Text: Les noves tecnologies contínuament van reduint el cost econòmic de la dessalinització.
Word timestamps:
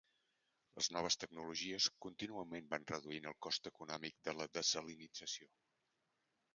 Les 0.79 0.87
noves 0.95 1.17
tecnologies 1.23 1.91
contínuament 2.07 2.73
van 2.73 2.89
reduint 2.95 3.31
el 3.35 3.39
cost 3.49 3.73
econòmic 3.75 4.19
de 4.31 4.39
la 4.41 4.53
dessalinització. 4.59 5.53